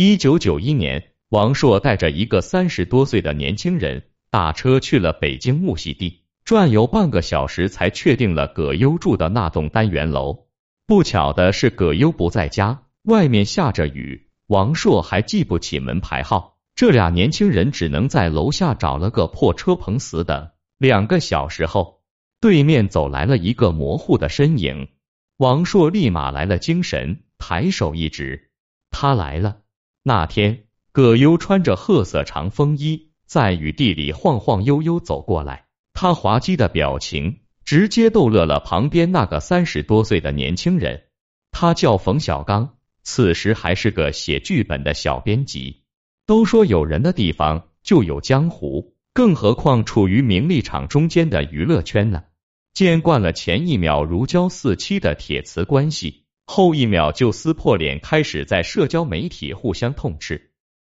[0.00, 10.46] 一九九一年，王朔带着一个三十多岁的年轻人打车去了北京木樨地，转悠半个小时才确定了葛优住的那栋单元楼。
[10.86, 20.50] 不巧的是，葛优不在家，外面下着雨，王朔还记不起门牌号，这俩年轻人只能在楼下找了个破车棚死等。
[20.78, 22.02] 两个小时后，
[22.40, 24.90] 对面走来了一个模糊的身影，
[25.38, 28.52] 王朔立马来了精神，抬手一指，
[28.92, 29.62] 他来了。
[30.08, 35.66] 那天，葛优穿着褐色长风衣，在雨地里晃晃悠悠走过来。
[35.92, 41.02] 他滑稽的表情，直接逗乐了旁边那个三十多岁的年轻人。
[41.50, 45.82] 他叫冯小刚，此时还是个写剧本的小编辑。
[46.24, 52.22] 都说有人的地方就有江湖，更何况处于名利场中间的娱乐圈呢？
[52.72, 56.24] 见惯了前一秒如胶似漆的铁磁关系。
[56.50, 60.50] 后一秒就撕破脸，开始在社交媒体互相痛斥。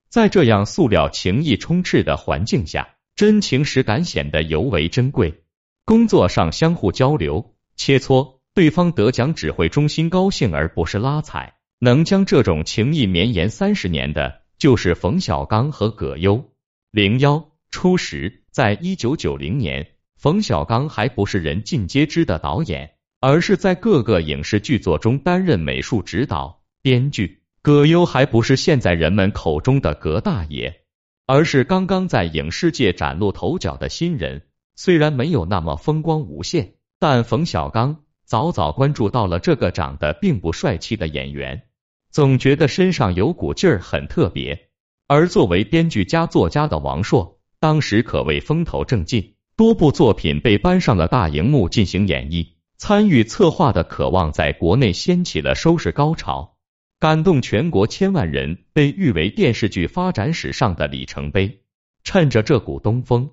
[0.09, 5.43] 在这样塑料情谊充斥的环境下，真情实感显得尤为珍贵。
[5.85, 11.57] 工作上相互交流切磋，对方得奖只会衷心高兴，而不是拉踩。
[11.81, 16.53] 能将这种情谊绵延三十年的，就是冯小刚和葛优。
[16.93, 22.93] 零幺初时，在一九九零年，冯小刚还不是人尽皆知的导演。
[23.21, 27.43] 而是在各个影视剧作中担任美术指导、编剧。
[27.63, 30.81] 葛优还不是现在人们口中的葛大爷，
[31.27, 34.43] 而是刚刚在影视界崭露头角的新人。
[34.77, 41.65] 虽然没有那么风光无限，但冯小刚早早关注到了这个长得并不帅气的演员，
[42.11, 44.71] 总觉得身上有股劲儿很特别。
[45.07, 52.55] 而作为编剧加作家的王朔，当时可谓风头正劲，多部作品被搬上了大荧幕进行演绎。
[52.81, 56.57] 参与策划的渴望在国内掀起了收视高潮，
[56.99, 61.61] 感动全国千万人，被誉为电视剧发展史上的里程碑。
[62.05, 63.33] 趁着这股东风，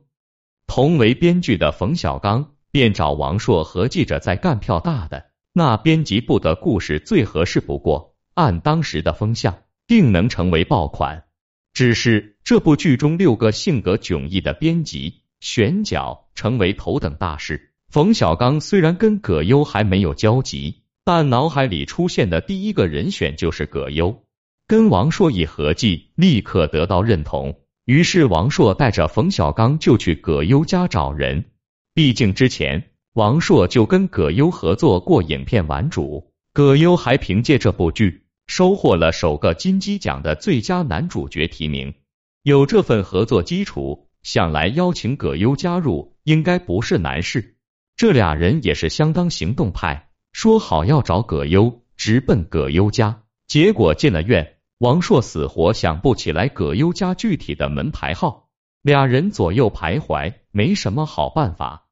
[0.67, 11.23] 同为编剧的冯小刚便找王朔合计着在干票大的，那编辑部的故事最合适不过，按当时的风向，定能成为爆款。
[11.71, 17.66] 只是这部剧中六个性格迥异的编辑选角成为头等大事。
[17.89, 24.23] 冯小刚虽然跟葛优还没有交集，但脑海里出现的第一个人选就是葛优。
[24.67, 27.61] 跟王朔一合计，立刻得到认同。
[27.85, 31.45] 于是王朔带着冯小刚就去葛优家找人。
[31.93, 41.93] 毕竟之前王朔就跟葛优合作过影片《顽主》，葛优还凭借这部剧收获了首个金鸡奖的最佳男主角提名。
[42.43, 47.56] 有这份合作基础，想来邀请葛优加入应该不是难事。
[47.97, 53.23] 这俩人也是相当行动派，说好要找葛优，直奔葛优家。
[53.47, 58.49] 结果进了院，王朔死活想不起来葛优家具体的门牌号，
[58.83, 61.87] 俩人左右徘徊，没什么好办法，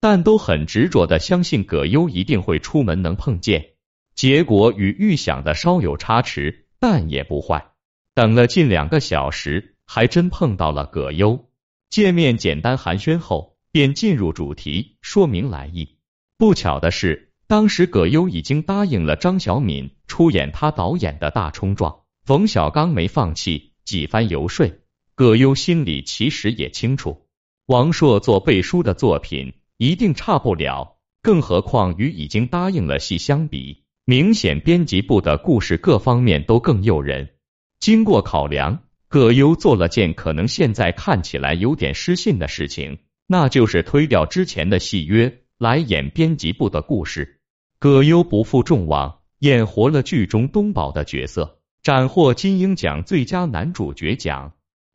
[0.00, 3.74] 但都很执着的相信葛优一定会出门能碰见。
[4.16, 7.68] 结果与预想的稍有差池，但也不坏。
[8.14, 11.48] 等了近两个小时，还真碰到了葛优。
[11.88, 13.55] 见面简单寒暄后。
[13.76, 15.98] 便进入主题，说明来意。
[16.38, 21.94] 不巧的是，当时葛优已经答应了张小敏出演他导演的大冲撞。
[22.24, 24.66] 冯小刚没放弃，几番游说，
[25.14, 27.26] 葛优心里其实也清楚，
[27.66, 30.96] 王朔做背书的作品一定差不了。
[31.20, 37.34] 更何况与已经答应了戏相比，明显编辑部的故事各方面都更诱人。
[37.78, 43.00] 经过考量，葛优做了件可能现在看起来有点失信的事情。
[43.26, 47.40] 那就是推掉之前的戏约来演编辑部的故事。
[47.78, 54.52] 葛优不负众望，演活了剧中东宝的角色，斩获金鹰奖最佳男主角奖。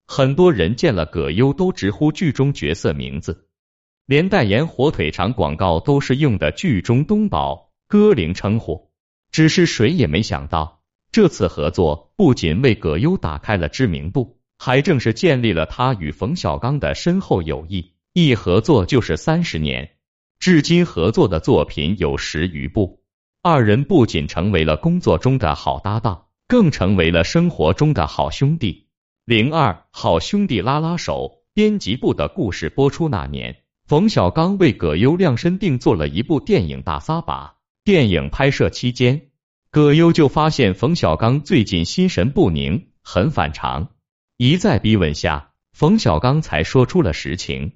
[0.08, 3.48] 很多人见了葛优都直呼剧中角色名字，
[4.06, 8.92] 连代言火腿肠广告都是用的剧中东宝歌龄称呼。
[9.32, 10.82] 只是谁也没想到，
[11.12, 17.94] 这次合作不仅为葛优打开了知名度，还正是建立了他与冯小刚的深厚友谊。
[18.14, 19.92] 一合作就是三十年，
[20.38, 23.02] 至今合作的作品有十余部。
[23.42, 28.90] 二人不仅成为了工作中的好搭档，更成为了生活中的好兄弟。
[29.24, 37.48] 零二好兄弟拉拉手，编辑部的故事播出那年，冯小刚为葛优量身定做了一部电影《大撒把》。
[37.86, 39.30] 电影拍摄期间，
[39.72, 43.88] 葛优就发现冯小刚最近心神不宁，很反常。
[44.36, 47.72] 一再逼问下，冯小刚才说出了实情。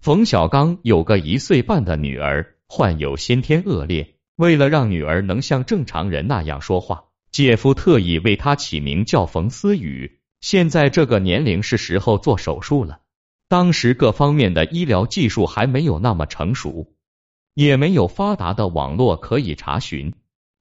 [0.00, 4.14] 冯小刚有个一岁半的女儿，患有先天恶劣。
[4.36, 10.20] 为了让女儿能像正常人那样说话，姐夫特意为她起名叫冯思雨。
[10.40, 13.00] 现在这个年龄是时候做手术了。
[13.46, 16.94] 当时各方面的医疗技术还没有那么成熟，
[17.52, 20.14] 也没有发达的网络可以查询。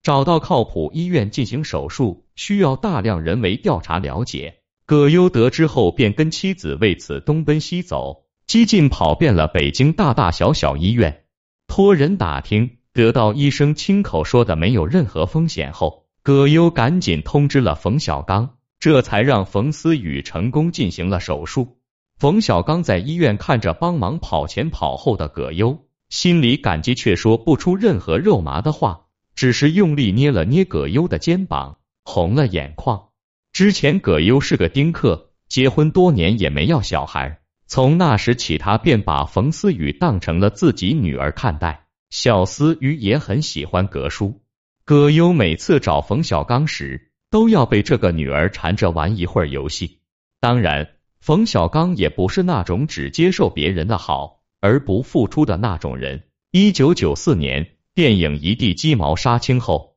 [0.03, 4.55] 找到靠谱医院进行手术，需要大量人为调查了解。
[4.85, 11.25] 葛优得知后，便跟妻子为此东奔西走，几近跑遍了北京大大小小医院，
[11.67, 21.77] 托人打听，得到医生亲口说的没有任何风险后，葛优赶紧通知了冯小刚，这才让冯思雨成功进行了手术。
[22.17, 29.01] 冯小刚在医院看着帮忙跑前跑后的葛优，心里感激，却说不出任何肉麻的话，
[29.35, 33.09] 只是用力捏了捏葛优的肩膀，红了眼眶。
[33.53, 37.41] 之前葛优是个丁克，结婚多年也没要小孩。
[37.69, 41.85] 从那时起，他便把冯思雨当成了自己女儿看待。
[42.09, 44.41] 小思雨也很喜欢葛叔。
[44.83, 49.99] 葛优每次找冯小刚时，都要被这个女儿缠着玩一会儿游戏。
[50.39, 56.23] 当然，冯小刚也不是那种只接受别人的好而不付出的那种人。
[56.49, 59.95] 一九九四年，电影《一地鸡毛》杀青后，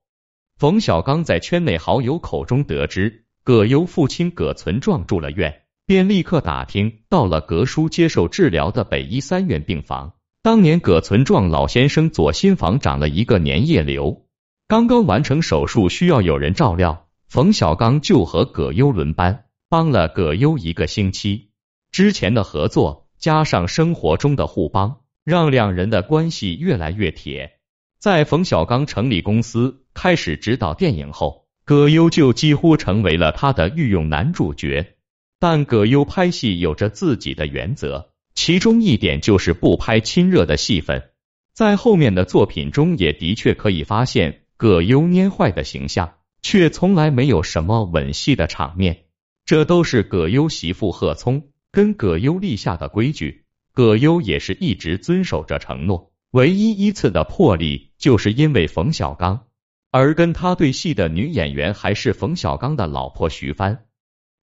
[0.58, 3.24] 冯小刚在圈内好友口中得知。
[3.44, 10.14] 葛优父亲葛存壮住了院，便立刻打听到了葛叔接受治疗的北医三院病房。
[10.42, 14.26] 当年葛存壮老先生左心房长了一个粘液瘤，
[14.66, 17.06] 刚刚完成手术，需要有人照料。
[17.28, 21.50] 冯小刚就和葛优轮班，帮了葛优一个星期。
[21.90, 27.58] 之前的合作加上生活中的互帮，让两人的关系越来越铁。
[27.98, 31.42] 在冯小刚成立公司，开始指导电影后。
[31.64, 34.96] 葛优就几乎成为了他的御用男主角，
[35.42, 41.10] 但葛优拍戏有着自己的原则，其中一点就是不拍亲热的戏份。
[41.52, 49.06] 在后面的作品中，也的确可以发现葛优蔫坏的形象，却从来没有什么吻戏的场面。
[49.44, 53.42] 这都是葛优媳妇贺聪跟葛优立下的规矩，
[53.74, 56.12] 葛优也是一直遵守着承诺。
[56.30, 59.46] 唯一一次的破例，就是因为冯小刚。
[59.90, 63.86] 而跟他对戏的女演员还是冯小刚的老婆徐帆。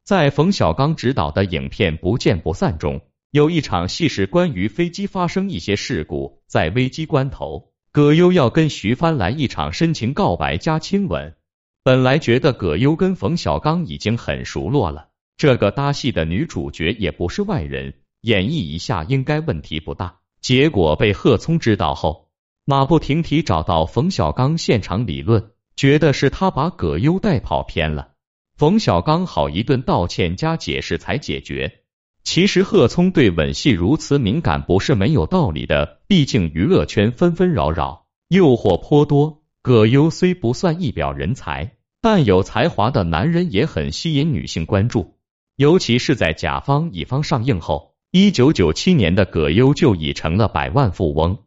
[0.10, 11.36] 在冯小刚执导的影片《不见不散》中，有一场戏是关于飞机发生一些事故，在危机关头，葛优要跟徐帆来一场深情告白加亲吻。
[11.84, 20.18] 本来觉得葛优跟冯小刚已经很熟络了，这个搭戏的女主角也不是外人，演绎一下应该问题不大。
[20.42, 22.30] 结果被贺聪知道后。
[22.66, 28.14] 马不停蹄找到冯小刚现场理论，觉得是他把葛优带跑偏了。
[28.60, 31.80] 冯小刚好一顿道歉加解释才解决。
[32.26, 39.44] 其实贺聪对吻戏如此敏感不是没有道理的，毕竟娱乐圈纷纷扰扰，诱惑颇多。
[39.62, 45.16] 葛优虽不算一表人才，但有才华的男人也很吸引女性关注。
[45.56, 51.38] 尤其是在甲方乙方上映后，一九九七年的葛优就已成了百万富翁。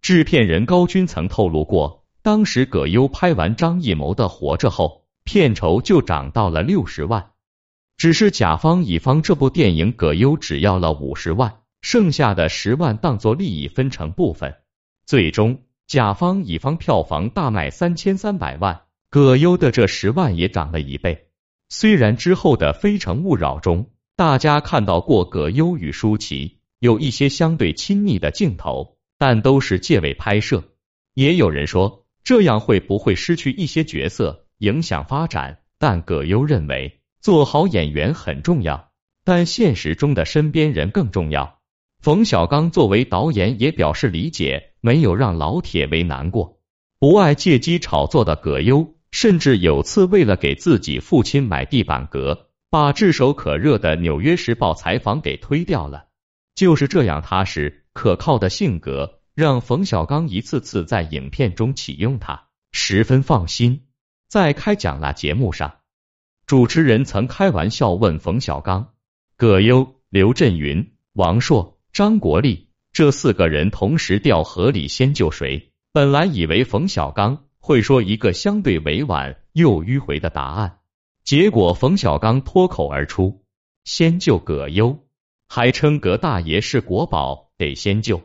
[0.00, 7.30] 制片人高军曾透露过，当时葛优拍完张艺谋的《活着》后，片酬就涨到了六十万。
[7.96, 14.56] 只是甲方乙方这部电影，葛优只要了五十万，剩下的十万当做利益分成部分。
[15.06, 21.28] 最终，甲方乙方票房大卖三千三百万，葛优的这十万也涨了一倍。
[21.68, 28.98] 虽然之后的《非诚勿扰》中，大家看到过葛优与舒淇有一些相对亲密的镜头。
[29.18, 30.64] 但都是借位拍摄，
[31.14, 35.58] 也有人说这样会不会失去一些角色，影响发展？
[35.76, 38.92] 但葛优认为做好演员很重要，
[39.24, 41.58] 但现实中的身边人更重要。
[42.00, 46.60] 冯小刚作为导演也表示理解，没有让老铁为难过。
[47.00, 56.06] 不爱借机炒作的葛优，甚至有次为了给自己父亲买地板革，把炙手可热的《纽约时报》采访给推掉了。
[56.54, 63.86] 就是这样踏实可靠的性格，让冯小刚一次次在影片中启用他，十分放心。
[64.32, 65.74] 在开讲啦节目上，
[66.46, 68.94] 主持人曾开玩笑问冯小刚
[69.36, 80.78] ：“葛优、刘震云、王朔、张国立这四个人同时掉河里，先救谁？”本来以为冯小刚会说一个相对委婉又迂回的答案，
[81.24, 83.44] 结果冯小刚脱口而出
[83.84, 84.98] ：“先救葛优。”
[85.46, 88.22] 还称葛大爷是国宝，得先救。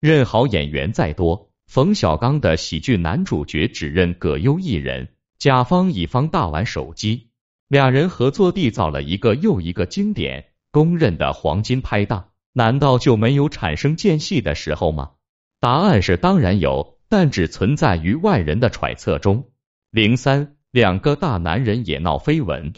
[0.00, 5.08] 任好演员再多，冯小刚的喜剧男主角只认葛优一人。
[5.40, 7.30] 甲方乙方大玩手机，
[7.66, 12.28] 俩人合作缔造了一个又一个经典，公认的黄金拍档。
[12.52, 15.12] 难道就没有产生间隙的时候吗？
[15.58, 19.48] 答案是当然有，但只存在于外人的揣测中。
[19.90, 22.74] 零三两个大男人也闹绯闻。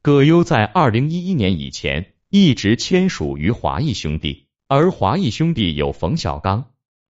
[0.00, 6.66] 葛优在二零一一年以前一直签署于华谊兄弟，而华谊兄弟有冯小刚，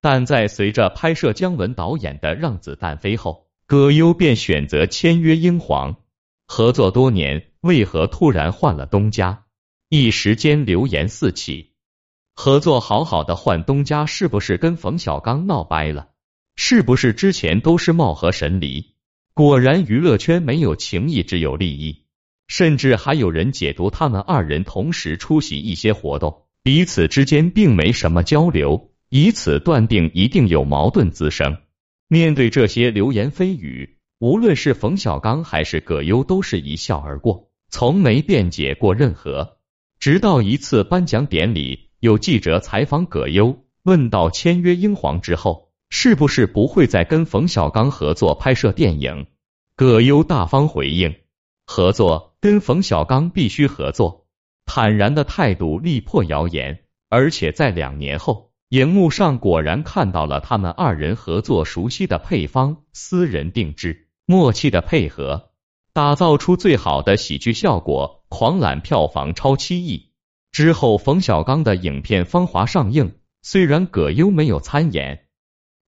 [0.02, 5.94] 但在随着拍摄姜文导演的《让子弹飞》后，葛优便选择签约英皇。
[6.48, 9.44] 合作多年，为何突然换了东家？
[9.88, 11.70] 一时间流言四起。
[12.34, 16.08] 合作好好的换东家，是不是跟冯小刚闹掰了？
[16.56, 18.96] 是不是之前都是貌合神离？
[19.34, 22.06] 果然娱乐圈没有情义，只有利益。
[22.48, 31.56] 甚至还有人解读他们二人同时出席一些活动，彼此之间并没什么交流，以此断定一定有矛盾滋生。
[32.12, 39.58] 面对这些流言蜚语，无论是冯小刚还是葛优，都是一笑而过，从没辩解过任何。
[40.00, 49.28] 直到一次颁奖典礼，有记者采访葛优，问到签约英皇之后，是不是不会再跟冯小刚合作拍摄电影？
[49.76, 51.14] 葛优大方回应：
[51.64, 52.34] 合作。
[52.40, 54.26] 跟冯小刚必须合作，
[54.64, 65.50] 坦然的态度力破谣言，而且在两年后，荧幕上果然看到了他们二人合作熟悉的配方，私人定制，默契的配合，
[65.92, 70.12] 打造出最好的喜剧效果，狂揽票房超七亿。
[70.52, 75.26] 之后，冯小刚的影片《芳华》上映，虽然葛优没有参演，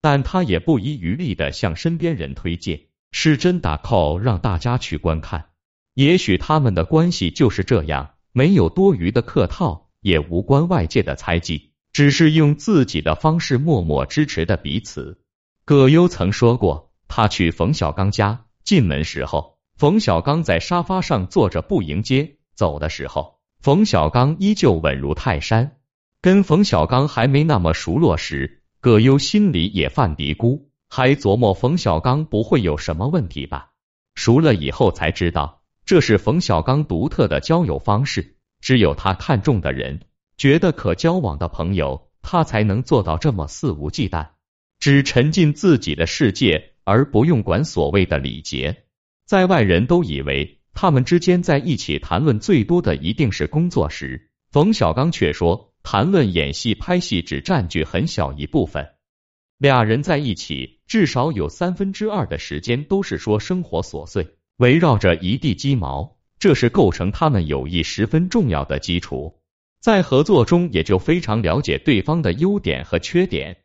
[0.01, 2.81] 但他也不遗余力的向身边人推荐，
[3.13, 5.51] 是真打 call 让大家去观看。
[5.95, 15.21] 也许他们的关系就是这样，没有多余的客套，也无关外界的猜忌，只是用自己的方式默默支持的彼此。
[15.65, 25.77] 葛优曾说过，他去冯小刚家，进门时候，冯小刚在沙发上坐着不迎接；走的时候，冯小刚依旧稳如泰山。
[26.21, 33.71] 跟冯小刚还没那么熟络时，葛优心里也犯嘀咕，还琢磨冯小刚不会有什么问题吧？
[34.15, 35.63] 熟了以后才知道。
[35.85, 40.03] 这是冯小刚独特的交友方式，只有他看中的人，
[40.43, 44.31] 觉得可交往的朋友，他才能做到这么肆无忌惮，
[44.81, 48.83] 只沉浸自己的世界，而不用管所谓的礼节。
[49.25, 58.85] 在外人都以为他们之间在一起谈论最多的一定是工作时，冯小刚却说，谈论演戏、拍戏只占据很小一部分。
[59.59, 64.35] 俩人在一起，至少有三分之二的时间都是说生活琐碎。
[64.57, 69.39] 围绕着一地鸡毛，这是构成他们友谊十分重要的基础。
[69.83, 73.57] 在合作中，也就非常了解对方的优点和缺点。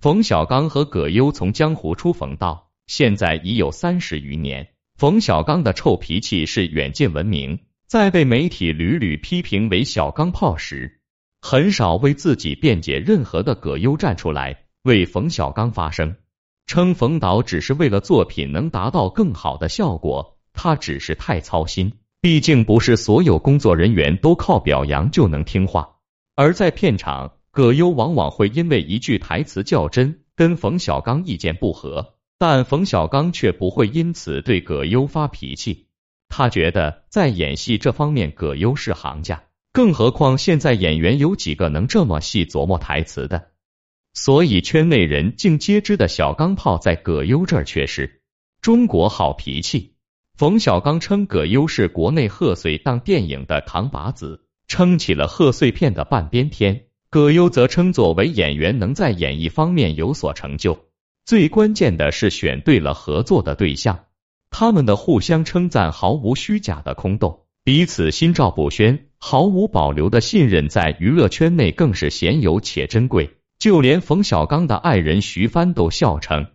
[0.00, 4.68] 冯小刚和葛优从江湖出逢到现在已有三十余年。
[4.96, 11.02] 冯小刚的臭脾气是远近闻名，在被媒体屡屡批评为小钢炮时，
[11.42, 12.98] 很少为自己辩解。
[12.98, 16.16] 任何的葛优站出来为冯小刚发声，
[16.64, 20.38] 称冯导只是为了作品能达到更好的效果。
[20.54, 21.92] 他只是太操心，
[22.26, 25.90] 毕竟不是所有工作人员都靠表扬就能听话。
[26.34, 35.86] 而在片场，葛优往往会因为一句台词较真，跟冯小刚意见不合，但冯小刚却不会因此对葛优发脾气。
[36.28, 43.50] 他觉得在演戏这方面，葛优是行家，更何况现在演员有几个能这么细琢磨台词的？
[44.14, 48.20] 所以圈内人尽皆知的小钢炮，在葛优这儿却是
[48.60, 49.94] 中国好脾气。
[50.36, 56.88] 冯小刚称葛优是国内贺岁档电影的扛把子，撑起了贺岁片的半边天。
[57.08, 60.78] 葛优则称作为演员能在演艺方面有所成就，
[61.24, 64.00] 最关键的是选对了合作的对象。
[64.50, 73.38] 他们的互相称赞毫无虚假的空洞，彼此心照不宣，毫无保留的信任，在娱乐圈内更是鲜有且珍贵。
[73.58, 76.48] 就连冯小刚的爱人徐帆都笑称，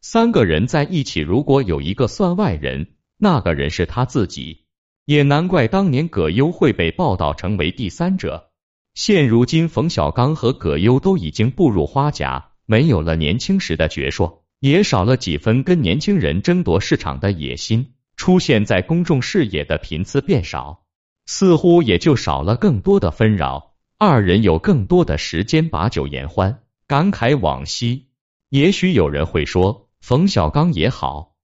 [0.00, 2.88] 三个人在一起，如果有一个算外人。
[3.18, 4.64] 那个人是他自己，
[5.04, 8.50] 也难怪当年葛优会被报道成为第三者。
[8.94, 20.84] 现如今，冯小刚和葛优都已经步入花甲，没有了年轻时的矍铄，也少了几分跟年轻人争夺市场的野心，出现在公众视野的频次变少，
[21.26, 23.74] 似乎也就少了更多的纷扰。
[23.98, 28.06] 二人有更多的时间把酒言欢，感慨往昔。
[28.48, 31.34] 也许有人会说，冯小刚也好，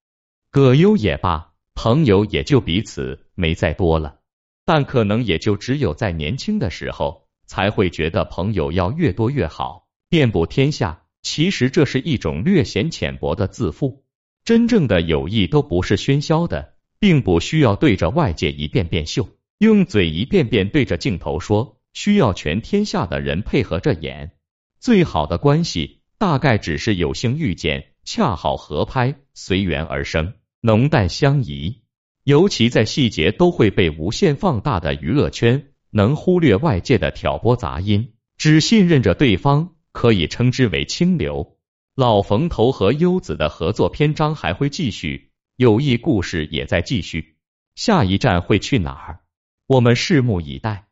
[0.51, 1.54] 葛优也罢。
[1.75, 4.21] 朋友也就彼此没再多了，
[4.65, 11.03] 但可能也就只有在年轻的时候才会觉得朋友要越多越好，遍布天下。
[11.23, 14.05] 其实这是一种略显浅薄的自负。
[14.45, 19.27] 真正的友谊都不是喧嚣的，并不需要对着外界一遍遍秀，
[19.57, 24.33] 用嘴一遍遍对着镜头说，需要全天下的人配合着演。
[24.79, 30.35] 最好的关系大概只是有幸遇见，恰好合拍，随缘而生。
[30.67, 31.83] 浓淡相宜。
[32.23, 41.59] 尤其在细节都会被无限放大的娱乐圈，能忽略外界的挑拨杂音，只信任着对方，可以称之为清流。
[41.95, 47.37] 老冯头和优子的合作篇章还会继续，友谊故事也在继续，
[47.75, 49.21] 下一站会去哪儿？
[49.67, 50.84] 我们拭目以待。